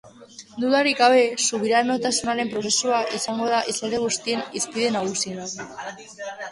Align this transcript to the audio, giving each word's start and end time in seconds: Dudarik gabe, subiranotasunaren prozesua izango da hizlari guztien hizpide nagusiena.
Dudarik 0.61 0.95
gabe, 1.01 1.19
subiranotasunaren 1.49 2.49
prozesua 2.55 3.03
izango 3.21 3.51
da 3.55 3.61
hizlari 3.75 4.01
guztien 4.09 4.47
hizpide 4.59 4.93
nagusiena. 5.01 5.51